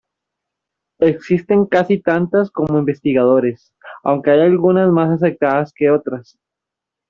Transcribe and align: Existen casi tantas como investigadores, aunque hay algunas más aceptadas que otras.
Existen 1.01 1.67
casi 1.67 1.99
tantas 1.99 2.49
como 2.49 2.79
investigadores, 2.79 3.71
aunque 4.01 4.31
hay 4.31 4.39
algunas 4.41 4.89
más 4.91 5.11
aceptadas 5.11 5.71
que 5.75 5.91
otras. 5.91 6.39